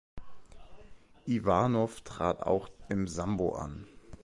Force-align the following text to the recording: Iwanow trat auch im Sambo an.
Iwanow 1.27 1.93
trat 2.03 2.41
auch 2.41 2.71
im 2.89 3.05
Sambo 3.07 3.53
an. 3.53 3.85